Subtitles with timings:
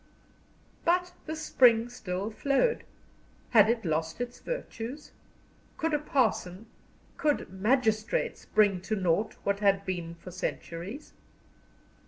[0.83, 2.85] But the spring still flowed.
[3.51, 5.11] Had it lost its virtues?
[5.77, 6.65] Could a parson,
[7.17, 11.13] could magistrates bring to naught what had been for centuries?